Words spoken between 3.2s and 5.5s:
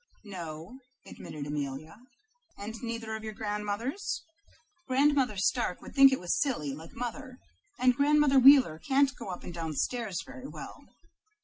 your grandmothers?" "Grandmother